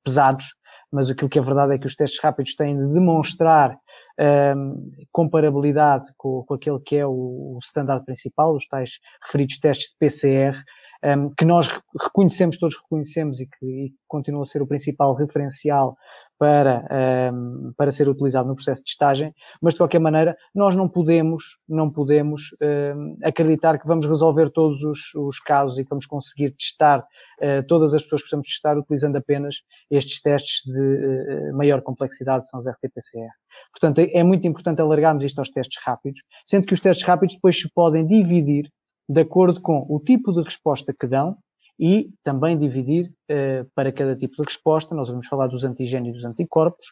pesados, 0.03 0.55
mas 0.91 1.09
aquilo 1.09 1.29
que 1.29 1.39
é 1.39 1.41
verdade 1.41 1.73
é 1.73 1.77
que 1.77 1.88
os 1.88 1.95
testes 1.95 2.21
rápidos 2.21 2.53
têm 2.53 2.75
de 2.75 2.93
demonstrar 2.93 3.77
um, 4.19 4.91
comparabilidade 5.11 6.07
com, 6.17 6.43
com 6.43 6.53
aquele 6.53 6.79
que 6.79 6.97
é 6.97 7.05
o, 7.05 7.55
o 7.55 7.59
standard 7.61 8.05
principal, 8.05 8.53
os 8.53 8.67
tais 8.67 8.99
referidos 9.23 9.57
testes 9.59 9.89
de 9.91 9.97
PCR, 9.97 10.63
um, 11.03 11.29
que 11.29 11.46
nós 11.46 11.67
reconhecemos, 12.00 12.58
todos 12.58 12.77
reconhecemos 12.77 13.39
e 13.39 13.48
que, 13.48 13.65
e 13.65 13.93
continua 14.08 14.43
a 14.43 14.46
ser 14.46 14.62
o 14.62 14.67
principal 14.67 15.13
referencial 15.13 15.98
para, 16.41 16.84
um, 17.31 17.72
para 17.77 17.91
ser 17.91 18.10
utilizado 18.10 18.48
no 18.48 18.55
processo 18.55 18.81
de 18.81 18.86
testagem, 18.86 19.31
mas 19.62 19.74
de 19.74 19.77
qualquer 19.77 20.00
maneira 20.00 20.36
nós 20.55 20.75
não 20.75 20.89
podemos, 20.89 21.60
não 21.70 21.88
podemos 21.88 22.55
um, 22.96 23.15
acreditar 23.24 23.77
que 23.77 23.88
vamos 23.88 24.08
resolver 24.08 24.50
todos 24.50 24.84
os, 24.84 25.13
os, 25.13 25.39
casos 25.39 25.77
e 25.77 25.84
que 25.84 25.89
vamos 25.91 26.08
conseguir 26.08 26.55
testar 26.58 27.00
uh, 27.00 27.65
todas 27.67 27.93
as 27.93 28.01
pessoas 28.01 28.22
que 28.22 28.25
precisamos 28.25 28.48
testar 28.48 28.75
utilizando 28.75 29.17
apenas 29.17 29.58
estes 29.91 30.20
testes 30.20 30.63
de 30.65 31.51
uh, 31.51 31.55
maior 31.55 31.84
complexidade, 31.84 32.50
são 32.50 32.60
os 32.60 32.67
RT-PCR. 32.67 33.29
Portanto, 33.72 34.00
é 34.00 34.24
muito 34.24 34.48
importante 34.48 34.81
alargarmos 34.81 35.24
isto 35.24 35.38
aos 35.38 35.51
testes 35.51 35.79
rápidos, 35.86 36.22
sendo 36.43 36.65
que 36.65 36.74
os 36.74 36.79
testes 36.79 37.05
rápidos 37.05 37.36
depois 37.36 37.60
se 37.60 37.70
podem 37.72 38.03
dividir 38.03 38.67
de 39.11 39.21
acordo 39.21 39.59
com 39.61 39.85
o 39.89 39.99
tipo 39.99 40.31
de 40.31 40.41
resposta 40.41 40.93
que 40.97 41.05
dão 41.05 41.35
e 41.77 42.09
também 42.23 42.57
dividir 42.57 43.11
uh, 43.29 43.69
para 43.75 43.91
cada 43.91 44.15
tipo 44.15 44.37
de 44.37 44.43
resposta. 44.43 44.95
Nós 44.95 45.09
vamos 45.09 45.27
falar 45.27 45.47
dos 45.47 45.65
antigénios 45.65 46.13
e 46.13 46.17
dos 46.17 46.25
anticorpos. 46.25 46.85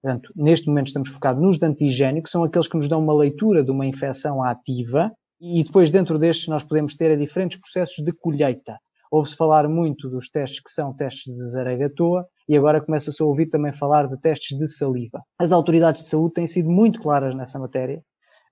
Portanto, 0.00 0.32
neste 0.36 0.68
momento 0.68 0.88
estamos 0.88 1.08
focados 1.08 1.42
nos 1.42 1.58
de 1.58 1.66
antigênio, 1.66 2.22
que 2.22 2.30
são 2.30 2.44
aqueles 2.44 2.68
que 2.68 2.76
nos 2.76 2.88
dão 2.88 3.00
uma 3.00 3.14
leitura 3.14 3.64
de 3.64 3.72
uma 3.72 3.86
infecção 3.86 4.42
ativa, 4.42 5.10
e 5.40 5.64
depois 5.64 5.90
dentro 5.90 6.18
destes 6.18 6.46
nós 6.46 6.62
podemos 6.62 6.94
ter 6.94 7.18
diferentes 7.18 7.58
processos 7.58 8.04
de 8.04 8.12
colheita. 8.12 8.78
Ouve-se 9.10 9.36
falar 9.36 9.68
muito 9.68 10.08
dos 10.08 10.28
testes 10.28 10.60
que 10.60 10.70
são 10.70 10.94
testes 10.94 11.34
de 11.34 11.42
Zaragatoa 11.50 12.26
e 12.48 12.56
agora 12.56 12.80
começa-se 12.80 13.20
a 13.22 13.26
ouvir 13.26 13.48
também 13.48 13.72
falar 13.72 14.06
de 14.06 14.20
testes 14.20 14.56
de 14.56 14.68
saliva. 14.68 15.22
As 15.38 15.52
autoridades 15.52 16.02
de 16.02 16.08
saúde 16.08 16.34
têm 16.34 16.46
sido 16.46 16.70
muito 16.70 17.00
claras 17.00 17.34
nessa 17.34 17.58
matéria 17.58 18.02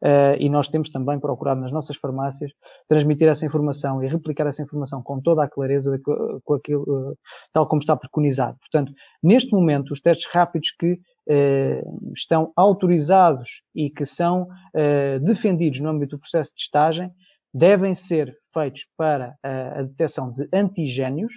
Uh, 0.03 0.35
e 0.41 0.51
nós 0.51 0.67
temos 0.67 0.91
também 0.91 1.21
procurado 1.21 1.61
nas 1.61 1.71
nossas 1.71 1.95
farmácias 1.95 2.51
transmitir 2.89 3.29
essa 3.29 3.47
informação 3.47 4.03
e 4.03 4.09
replicar 4.09 4.49
essa 4.49 4.61
informação 4.61 5.01
com 5.01 5.21
toda 5.21 5.45
a 5.45 5.49
clareza, 5.49 5.97
de, 5.97 6.03
com 6.03 6.55
aquilo, 6.55 6.83
uh, 6.83 7.19
tal 7.53 7.69
como 7.69 7.79
está 7.79 7.97
preconizado. 7.97 8.59
Portanto, 8.59 8.93
neste 9.23 9.53
momento, 9.53 9.93
os 9.93 10.01
testes 10.01 10.27
rápidos 10.27 10.73
que 10.73 10.95
uh, 10.95 12.13
estão 12.13 12.53
autorizados 12.57 13.63
e 13.73 13.91
que 13.91 14.05
são 14.05 14.49
defendidos 15.21 15.81
no 15.81 15.91
âmbito 15.91 16.17
do 16.17 16.21
processo 16.21 16.51
de 16.51 16.57
testagem 16.57 17.11
devem 17.55 17.95
ser 17.95 18.37
feitos 18.53 18.87
para 18.97 19.37
a 19.43 19.83
detecção 19.83 20.33
de 20.33 20.49
antigénios 20.53 21.33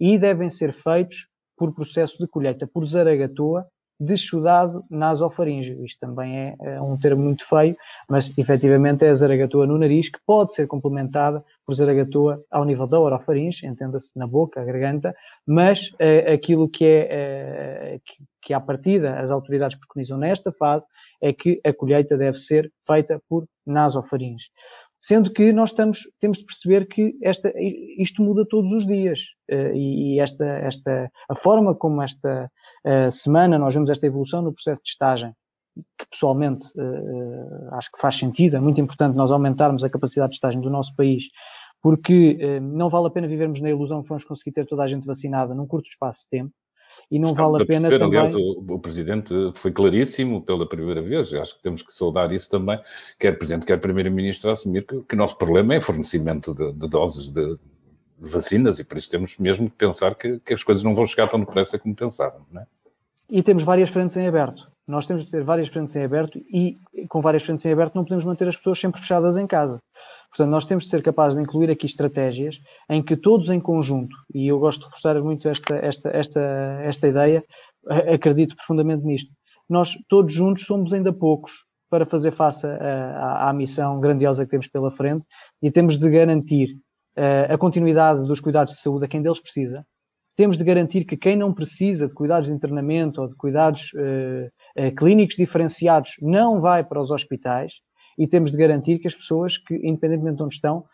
e 0.00 0.18
devem 0.18 0.48
ser 0.48 0.72
feitos 0.72 1.28
por 1.56 1.74
processo 1.74 2.18
de 2.18 2.28
colheita 2.28 2.66
por 2.66 2.86
zaragatoa 2.86 3.66
deschudado 3.98 4.84
nasofaríngeo. 4.90 5.84
Isto 5.84 6.00
também 6.00 6.38
é, 6.38 6.56
é, 6.60 6.80
um 6.80 6.96
termo 6.96 7.22
muito 7.22 7.48
feio, 7.48 7.76
mas 8.08 8.32
efetivamente 8.36 9.04
é 9.04 9.08
a 9.08 9.14
zaragatoa 9.14 9.66
no 9.66 9.78
nariz 9.78 10.10
que 10.10 10.18
pode 10.26 10.52
ser 10.52 10.66
complementada 10.66 11.44
por 11.64 11.74
zaragatoa 11.74 12.42
ao 12.50 12.64
nível 12.64 12.86
da 12.86 13.00
orofaringe, 13.00 13.66
entenda-se 13.66 14.16
na 14.16 14.26
boca, 14.26 14.60
a 14.60 14.64
garganta, 14.64 15.14
mas 15.46 15.92
é, 15.98 16.32
aquilo 16.32 16.68
que 16.68 16.84
é, 16.84 17.94
é 17.94 18.00
que, 18.04 18.22
que 18.42 18.54
à 18.54 18.60
partida 18.60 19.18
as 19.18 19.30
autoridades 19.30 19.76
preconizam 19.76 20.18
nesta 20.18 20.52
fase 20.52 20.86
é 21.20 21.32
que 21.32 21.60
a 21.64 21.72
colheita 21.72 22.16
deve 22.16 22.38
ser 22.38 22.70
feita 22.86 23.20
por 23.28 23.46
nasofaringe. 23.66 24.50
Sendo 25.06 25.32
que 25.32 25.52
nós 25.52 25.70
estamos, 25.70 26.00
temos 26.18 26.36
de 26.38 26.44
perceber 26.44 26.88
que 26.88 27.16
esta, 27.22 27.52
isto 27.96 28.20
muda 28.20 28.44
todos 28.44 28.72
os 28.72 28.84
dias. 28.84 29.20
Eh, 29.48 29.72
e 29.72 30.20
esta, 30.20 30.44
esta, 30.44 31.08
a 31.28 31.34
forma 31.36 31.76
como 31.76 32.02
esta 32.02 32.50
uh, 32.84 33.12
semana 33.12 33.56
nós 33.56 33.72
vemos 33.72 33.88
esta 33.88 34.04
evolução 34.04 34.42
no 34.42 34.52
processo 34.52 34.82
de 34.82 34.90
estagem, 34.90 35.32
que 35.96 36.08
pessoalmente 36.10 36.66
uh, 36.74 37.74
acho 37.74 37.92
que 37.92 38.00
faz 38.00 38.16
sentido, 38.16 38.56
é 38.56 38.60
muito 38.60 38.80
importante 38.80 39.14
nós 39.14 39.30
aumentarmos 39.30 39.84
a 39.84 39.90
capacidade 39.90 40.30
de 40.30 40.38
estagem 40.38 40.60
do 40.60 40.70
nosso 40.70 40.92
país, 40.96 41.26
porque 41.80 42.58
não 42.60 42.90
vale 42.90 43.06
a 43.06 43.10
pena 43.10 43.28
vivermos 43.28 43.60
na 43.60 43.70
ilusão 43.70 44.02
que 44.02 44.08
vamos 44.08 44.24
conseguir 44.24 44.50
ter 44.50 44.66
toda 44.66 44.82
a 44.82 44.88
gente 44.88 45.06
vacinada 45.06 45.54
num 45.54 45.68
curto 45.68 45.86
espaço 45.86 46.22
de 46.24 46.30
tempo 46.30 46.52
e 47.10 47.18
não 47.18 47.30
Estamos 47.30 47.52
vale 47.52 47.64
a 47.64 47.66
pena 47.66 47.88
perceber, 47.88 47.98
também... 47.98 48.18
Aliás, 48.18 48.34
o, 48.34 48.74
o, 48.74 48.78
Presidente 48.78 49.34
foi 49.54 49.72
claríssimo 49.72 50.42
pela 50.42 50.68
primeira 50.68 51.02
vez, 51.02 51.32
acho 51.34 51.56
que 51.56 51.62
temos 51.62 51.82
que 51.82 51.94
saudar 51.94 52.32
isso 52.32 52.50
também, 52.50 52.80
quer 53.18 53.32
Presidente, 53.38 53.66
quer 53.66 53.80
Primeiro-Ministro, 53.80 54.50
a 54.50 54.52
assumir 54.52 54.86
que, 54.86 55.00
que, 55.02 55.14
o 55.14 55.18
nosso 55.18 55.36
problema 55.36 55.74
é 55.74 55.80
fornecimento 55.80 56.54
de, 56.54 56.72
de 56.72 56.88
doses 56.88 57.30
de, 57.30 57.58
vacinas 58.18 58.78
e 58.78 58.84
por 58.84 58.96
isso 58.96 59.10
temos 59.10 59.36
mesmo 59.38 59.70
que 59.70 59.76
pensar 59.76 60.14
que, 60.14 60.40
que, 60.40 60.54
as 60.54 60.62
coisas 60.62 60.82
não 60.82 60.94
vão 60.94 61.06
chegar 61.06 61.28
tão 61.28 61.40
depressa 61.40 61.78
como 61.78 61.94
pensavam, 61.94 62.46
não 62.50 62.62
é? 62.62 62.66
E 63.28 63.42
temos 63.42 63.64
várias 63.64 63.90
frentes 63.90 64.16
em 64.16 64.26
aberto. 64.28 64.70
Nós 64.86 65.04
temos 65.04 65.24
de 65.24 65.30
ter 65.32 65.42
várias 65.42 65.68
frentes 65.68 65.96
em 65.96 66.04
aberto 66.04 66.38
e 66.48 66.78
com 67.08 67.20
várias 67.20 67.42
frentes 67.42 67.64
em 67.64 67.72
aberto 67.72 67.96
não 67.96 68.04
podemos 68.04 68.24
manter 68.24 68.46
as 68.46 68.56
pessoas 68.56 68.78
sempre 68.78 69.00
fechadas 69.00 69.36
em 69.36 69.48
casa. 69.48 69.78
Portanto, 70.36 70.52
nós 70.52 70.66
temos 70.66 70.84
de 70.84 70.90
ser 70.90 71.02
capazes 71.02 71.34
de 71.34 71.42
incluir 71.42 71.70
aqui 71.70 71.86
estratégias 71.86 72.60
em 72.90 73.02
que 73.02 73.16
todos 73.16 73.48
em 73.48 73.58
conjunto, 73.58 74.14
e 74.34 74.48
eu 74.48 74.58
gosto 74.58 74.80
de 74.80 74.84
reforçar 74.84 75.18
muito 75.22 75.48
esta, 75.48 75.74
esta, 75.76 76.10
esta, 76.10 76.40
esta 76.82 77.08
ideia, 77.08 77.42
acredito 78.12 78.54
profundamente 78.54 79.02
nisto, 79.02 79.32
nós 79.66 79.96
todos 80.10 80.30
juntos 80.34 80.66
somos 80.66 80.92
ainda 80.92 81.10
poucos 81.10 81.52
para 81.88 82.04
fazer 82.04 82.32
face 82.32 82.66
à, 82.66 83.48
à 83.48 83.52
missão 83.54 83.98
grandiosa 83.98 84.44
que 84.44 84.50
temos 84.50 84.66
pela 84.66 84.90
frente 84.90 85.24
e 85.62 85.70
temos 85.70 85.96
de 85.96 86.10
garantir 86.10 86.68
uh, 87.16 87.54
a 87.54 87.56
continuidade 87.56 88.26
dos 88.26 88.38
cuidados 88.38 88.74
de 88.74 88.80
saúde 88.80 89.06
a 89.06 89.08
quem 89.08 89.22
deles 89.22 89.40
precisa, 89.40 89.86
temos 90.36 90.58
de 90.58 90.64
garantir 90.64 91.06
que 91.06 91.16
quem 91.16 91.34
não 91.34 91.54
precisa 91.54 92.06
de 92.06 92.12
cuidados 92.12 92.50
de 92.50 92.54
internamento 92.54 93.22
ou 93.22 93.26
de 93.26 93.34
cuidados 93.34 93.90
uh, 93.94 94.84
uh, 94.84 94.94
clínicos 94.94 95.36
diferenciados 95.36 96.16
não 96.20 96.60
vai 96.60 96.84
para 96.84 97.00
os 97.00 97.10
hospitais 97.10 97.80
e 98.18 98.26
temos 98.26 98.50
de 98.50 98.56
garantir 98.56 98.98
que 98.98 99.06
as 99.06 99.14
pessoas 99.14 99.58
que, 99.58 99.74
independentemente 99.74 100.36
de 100.36 100.42
onde 100.42 100.54
estão, 100.54 100.84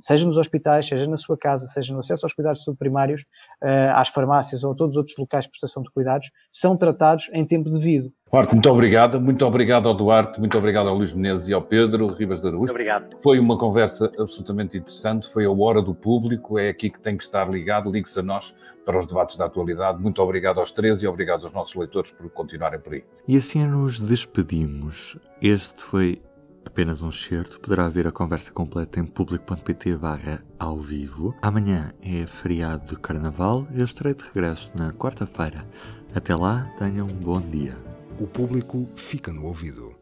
seja 0.00 0.26
nos 0.26 0.36
hospitais, 0.36 0.86
seja 0.86 1.06
na 1.06 1.16
sua 1.16 1.36
casa, 1.36 1.66
seja 1.66 1.92
no 1.92 2.00
acesso 2.00 2.26
aos 2.26 2.32
cuidados 2.32 2.62
subprimários, 2.62 3.22
uh, 3.62 3.94
às 3.94 4.08
farmácias 4.08 4.64
ou 4.64 4.72
a 4.72 4.74
todos 4.74 4.94
os 4.94 4.98
outros 4.98 5.16
locais 5.16 5.44
de 5.44 5.50
prestação 5.50 5.82
de 5.82 5.90
cuidados, 5.90 6.30
são 6.52 6.76
tratados 6.76 7.30
em 7.32 7.44
tempo 7.44 7.70
devido. 7.70 8.12
Duarte, 8.30 8.54
muito 8.54 8.70
obrigado. 8.70 9.20
Muito 9.20 9.44
obrigado 9.44 9.88
ao 9.88 9.94
Duarte, 9.94 10.38
muito 10.38 10.56
obrigado 10.56 10.88
ao 10.88 10.94
Luís 10.94 11.12
Menezes 11.12 11.48
e 11.48 11.52
ao 11.52 11.62
Pedro 11.62 12.08
Ribas 12.08 12.40
da 12.40 12.48
Araújo. 12.48 12.70
Obrigado. 12.70 13.16
Foi 13.22 13.38
uma 13.38 13.58
conversa 13.58 14.10
absolutamente 14.18 14.76
interessante, 14.76 15.28
foi 15.28 15.44
a 15.44 15.50
hora 15.50 15.82
do 15.82 15.94
público, 15.94 16.58
é 16.58 16.68
aqui 16.68 16.90
que 16.90 17.00
tem 17.00 17.16
que 17.16 17.24
estar 17.24 17.48
ligado, 17.50 17.90
ligue-se 17.90 18.18
a 18.18 18.22
nós 18.22 18.54
para 18.84 18.98
os 18.98 19.06
debates 19.06 19.36
da 19.36 19.44
atualidade. 19.44 20.00
Muito 20.00 20.20
obrigado 20.20 20.58
aos 20.58 20.72
três 20.72 21.02
e 21.02 21.06
obrigado 21.06 21.44
aos 21.44 21.52
nossos 21.52 21.74
leitores 21.74 22.10
por 22.10 22.28
continuarem 22.30 22.80
por 22.80 22.94
aí. 22.94 23.04
E 23.28 23.36
assim 23.36 23.64
nos 23.64 24.00
despedimos. 24.00 25.16
Este 25.40 25.80
foi 25.82 26.20
apenas 26.64 27.02
um 27.02 27.08
excerto. 27.08 27.60
Poderá 27.60 27.88
ver 27.88 28.06
a 28.06 28.12
conversa 28.12 28.52
completa 28.52 29.00
em 29.00 29.04
público.pt 29.04 29.96
barra 29.96 30.42
ao 30.58 30.78
vivo. 30.78 31.34
Amanhã 31.40 31.92
é 32.02 32.26
feriado 32.26 32.94
de 32.94 33.00
Carnaval. 33.00 33.66
Eu 33.74 33.84
estarei 33.84 34.14
de 34.14 34.24
regresso 34.24 34.70
na 34.74 34.92
quarta-feira. 34.92 35.66
Até 36.14 36.34
lá, 36.34 36.72
tenham 36.78 37.06
um 37.06 37.14
bom 37.14 37.40
dia. 37.40 37.76
O 38.18 38.26
público 38.26 38.88
fica 38.96 39.32
no 39.32 39.46
ouvido. 39.46 40.01